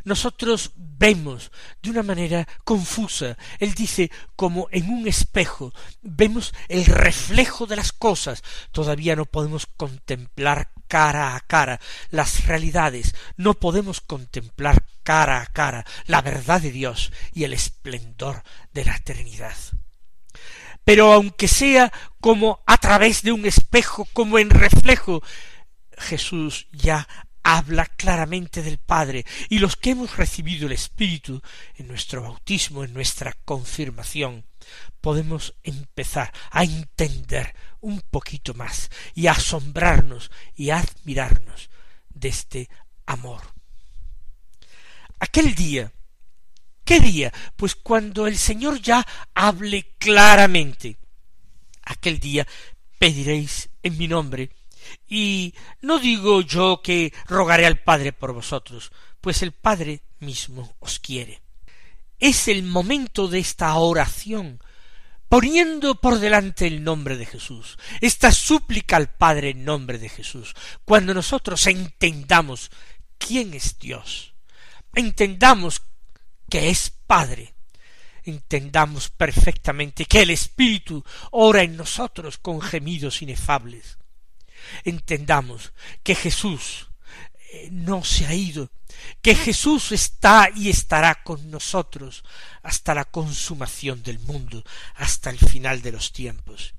nosotros 0.02 0.72
vemos 0.74 1.52
de 1.80 1.90
una 1.90 2.02
manera 2.02 2.48
confusa. 2.64 3.38
Él 3.60 3.72
dice 3.74 4.10
como 4.34 4.66
en 4.72 4.90
un 4.90 5.06
espejo, 5.06 5.72
vemos 6.02 6.52
el 6.66 6.84
reflejo 6.86 7.66
de 7.66 7.76
las 7.76 7.92
cosas. 7.92 8.42
Todavía 8.72 9.14
no 9.14 9.24
podemos 9.24 9.66
contemplar 9.66 10.72
cara 10.88 11.36
a 11.36 11.40
cara 11.42 11.78
las 12.10 12.44
realidades, 12.46 13.14
no 13.36 13.54
podemos 13.54 14.00
contemplar 14.00 14.84
cara 15.04 15.42
a 15.42 15.46
cara 15.46 15.86
la 16.06 16.22
verdad 16.22 16.60
de 16.60 16.72
Dios 16.72 17.12
y 17.32 17.44
el 17.44 17.52
esplendor 17.52 18.42
de 18.72 18.84
la 18.84 18.96
eternidad 18.96 19.54
pero 20.86 21.12
aunque 21.12 21.48
sea 21.48 21.92
como 22.20 22.62
a 22.64 22.76
través 22.76 23.22
de 23.22 23.32
un 23.32 23.44
espejo, 23.44 24.06
como 24.12 24.38
en 24.38 24.50
reflejo, 24.50 25.20
Jesús 25.98 26.68
ya 26.70 27.08
habla 27.42 27.86
claramente 27.86 28.62
del 28.62 28.78
Padre, 28.78 29.26
y 29.48 29.58
los 29.58 29.74
que 29.74 29.90
hemos 29.90 30.16
recibido 30.16 30.68
el 30.68 30.72
Espíritu 30.72 31.42
en 31.74 31.88
nuestro 31.88 32.22
bautismo, 32.22 32.84
en 32.84 32.94
nuestra 32.94 33.32
confirmación, 33.44 34.44
podemos 35.00 35.54
empezar 35.64 36.32
a 36.52 36.62
entender 36.62 37.52
un 37.80 38.00
poquito 38.00 38.54
más 38.54 38.88
y 39.12 39.26
a 39.26 39.32
asombrarnos 39.32 40.30
y 40.54 40.70
a 40.70 40.78
admirarnos 40.78 41.68
de 42.10 42.28
este 42.28 42.70
amor. 43.06 43.42
Aquel 45.18 45.52
día 45.56 45.90
¿Qué 46.86 47.00
día? 47.00 47.32
Pues 47.56 47.74
cuando 47.74 48.28
el 48.28 48.38
Señor 48.38 48.80
ya 48.80 49.04
hable 49.34 49.96
claramente. 49.98 50.96
Aquel 51.82 52.20
día 52.20 52.46
pediréis 52.96 53.68
en 53.82 53.98
mi 53.98 54.06
nombre. 54.06 54.50
Y 55.08 55.52
no 55.82 55.98
digo 55.98 56.42
yo 56.42 56.80
que 56.84 57.12
rogaré 57.26 57.66
al 57.66 57.80
Padre 57.80 58.12
por 58.12 58.32
vosotros, 58.32 58.92
pues 59.20 59.42
el 59.42 59.50
Padre 59.50 60.02
mismo 60.20 60.76
os 60.78 61.00
quiere. 61.00 61.42
Es 62.20 62.46
el 62.46 62.62
momento 62.62 63.26
de 63.26 63.40
esta 63.40 63.74
oración, 63.74 64.60
poniendo 65.28 66.00
por 66.00 66.20
delante 66.20 66.68
el 66.68 66.84
nombre 66.84 67.16
de 67.16 67.26
Jesús, 67.26 67.78
esta 68.00 68.30
súplica 68.30 68.94
al 68.96 69.10
Padre 69.10 69.50
en 69.50 69.64
nombre 69.64 69.98
de 69.98 70.08
Jesús, 70.08 70.54
cuando 70.84 71.12
nosotros 71.14 71.66
entendamos 71.66 72.70
quién 73.18 73.54
es 73.54 73.76
Dios, 73.80 74.34
entendamos 74.94 75.82
que 76.48 76.70
es 76.70 76.90
Padre, 77.06 77.54
entendamos 78.24 79.08
perfectamente 79.08 80.04
que 80.04 80.22
el 80.22 80.30
Espíritu 80.30 81.04
ora 81.30 81.62
en 81.62 81.76
nosotros 81.76 82.38
con 82.38 82.60
gemidos 82.60 83.22
inefables. 83.22 83.98
Entendamos 84.84 85.72
que 86.02 86.14
Jesús 86.14 86.88
eh, 87.52 87.68
no 87.70 88.04
se 88.04 88.26
ha 88.26 88.34
ido, 88.34 88.70
que 89.22 89.34
Jesús 89.34 89.92
está 89.92 90.50
y 90.54 90.68
estará 90.68 91.22
con 91.22 91.50
nosotros 91.50 92.24
hasta 92.62 92.94
la 92.94 93.04
consumación 93.04 94.02
del 94.02 94.18
mundo, 94.18 94.64
hasta 94.94 95.30
el 95.30 95.38
final 95.38 95.82
de 95.82 95.92
los 95.92 96.12
tiempos. 96.12 96.74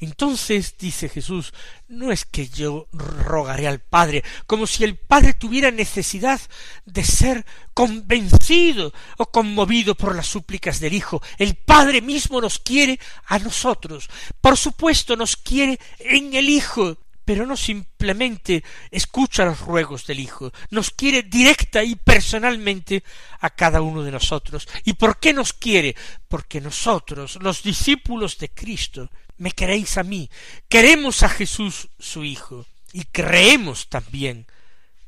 Entonces, 0.00 0.76
dice 0.78 1.08
Jesús, 1.08 1.52
no 1.88 2.12
es 2.12 2.24
que 2.24 2.48
yo 2.48 2.86
rogaré 2.92 3.66
al 3.66 3.80
Padre, 3.80 4.22
como 4.46 4.66
si 4.66 4.84
el 4.84 4.96
Padre 4.96 5.34
tuviera 5.34 5.70
necesidad 5.70 6.40
de 6.84 7.04
ser 7.04 7.44
convencido 7.74 8.92
o 9.16 9.26
conmovido 9.26 9.94
por 9.94 10.14
las 10.14 10.26
súplicas 10.26 10.80
del 10.80 10.94
Hijo. 10.94 11.22
El 11.38 11.56
Padre 11.56 12.00
mismo 12.00 12.40
nos 12.40 12.58
quiere 12.58 13.00
a 13.26 13.38
nosotros. 13.38 14.08
Por 14.40 14.56
supuesto, 14.56 15.16
nos 15.16 15.36
quiere 15.36 15.78
en 15.98 16.34
el 16.34 16.48
Hijo 16.48 16.98
pero 17.28 17.44
no 17.44 17.58
simplemente 17.58 18.64
escucha 18.90 19.44
los 19.44 19.60
ruegos 19.60 20.06
del 20.06 20.18
Hijo, 20.18 20.50
nos 20.70 20.90
quiere 20.90 21.24
directa 21.24 21.84
y 21.84 21.94
personalmente 21.94 23.04
a 23.40 23.50
cada 23.50 23.82
uno 23.82 24.02
de 24.02 24.10
nosotros. 24.10 24.66
¿Y 24.86 24.94
por 24.94 25.20
qué 25.20 25.34
nos 25.34 25.52
quiere? 25.52 25.94
Porque 26.26 26.58
nosotros, 26.58 27.36
los 27.42 27.62
discípulos 27.62 28.38
de 28.38 28.48
Cristo, 28.48 29.10
me 29.36 29.50
queréis 29.52 29.98
a 29.98 30.04
mí, 30.04 30.30
queremos 30.70 31.22
a 31.22 31.28
Jesús 31.28 31.88
su 31.98 32.24
Hijo, 32.24 32.64
y 32.94 33.02
creemos 33.04 33.90
también 33.90 34.46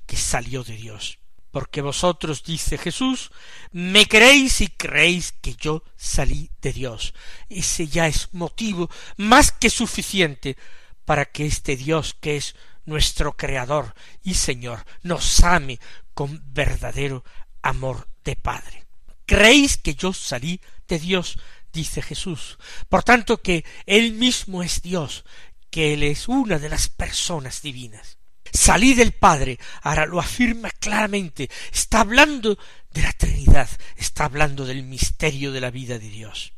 que 0.04 0.18
salió 0.18 0.62
de 0.62 0.76
Dios. 0.76 1.16
Porque 1.50 1.80
vosotros, 1.80 2.44
dice 2.44 2.76
Jesús, 2.76 3.30
me 3.72 4.04
queréis 4.04 4.60
y 4.60 4.68
creéis 4.68 5.32
que 5.40 5.54
yo 5.54 5.84
salí 5.96 6.50
de 6.60 6.74
Dios. 6.74 7.14
Ese 7.48 7.88
ya 7.88 8.08
es 8.08 8.28
motivo 8.34 8.90
más 9.16 9.52
que 9.52 9.70
suficiente 9.70 10.58
para 11.10 11.24
que 11.24 11.44
este 11.44 11.74
Dios 11.74 12.14
que 12.20 12.36
es 12.36 12.54
nuestro 12.84 13.36
Creador 13.36 13.96
y 14.22 14.34
Señor 14.34 14.86
nos 15.02 15.42
ame 15.42 15.80
con 16.14 16.40
verdadero 16.54 17.24
amor 17.62 18.08
de 18.22 18.36
Padre. 18.36 18.86
¿Creéis 19.26 19.76
que 19.76 19.96
yo 19.96 20.12
salí 20.12 20.60
de 20.86 21.00
Dios? 21.00 21.36
dice 21.72 22.00
Jesús. 22.00 22.58
Por 22.88 23.02
tanto 23.02 23.42
que 23.42 23.64
Él 23.86 24.12
mismo 24.12 24.62
es 24.62 24.82
Dios, 24.82 25.24
que 25.68 25.94
Él 25.94 26.04
es 26.04 26.28
una 26.28 26.60
de 26.60 26.68
las 26.68 26.88
personas 26.88 27.60
divinas. 27.60 28.18
Salí 28.52 28.94
del 28.94 29.10
Padre, 29.10 29.58
ahora 29.82 30.06
lo 30.06 30.20
afirma 30.20 30.70
claramente, 30.70 31.50
está 31.72 32.02
hablando 32.02 32.56
de 32.92 33.02
la 33.02 33.12
Trinidad, 33.14 33.68
está 33.96 34.26
hablando 34.26 34.64
del 34.64 34.84
misterio 34.84 35.50
de 35.50 35.60
la 35.60 35.72
vida 35.72 35.98
de 35.98 36.08
Dios 36.08 36.52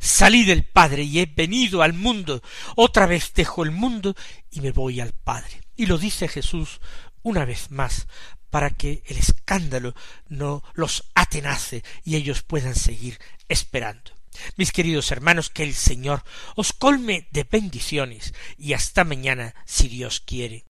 salí 0.00 0.44
del 0.44 0.64
Padre 0.64 1.04
y 1.04 1.20
he 1.20 1.26
venido 1.26 1.82
al 1.82 1.92
mundo, 1.92 2.42
otra 2.74 3.06
vez 3.06 3.32
dejo 3.34 3.62
el 3.62 3.70
mundo 3.70 4.16
y 4.50 4.60
me 4.60 4.72
voy 4.72 5.00
al 5.00 5.12
Padre. 5.12 5.60
Y 5.76 5.86
lo 5.86 5.98
dice 5.98 6.26
Jesús 6.26 6.80
una 7.22 7.44
vez 7.44 7.70
más, 7.70 8.08
para 8.48 8.70
que 8.70 9.02
el 9.06 9.16
escándalo 9.18 9.94
no 10.28 10.64
los 10.74 11.04
atenace 11.14 11.84
y 12.04 12.16
ellos 12.16 12.42
puedan 12.42 12.74
seguir 12.74 13.18
esperando. 13.48 14.12
Mis 14.56 14.72
queridos 14.72 15.10
hermanos, 15.10 15.50
que 15.50 15.62
el 15.62 15.74
Señor 15.74 16.24
os 16.56 16.72
colme 16.72 17.28
de 17.30 17.44
bendiciones 17.44 18.32
y 18.56 18.72
hasta 18.72 19.04
mañana, 19.04 19.54
si 19.66 19.88
Dios 19.88 20.20
quiere. 20.20 20.69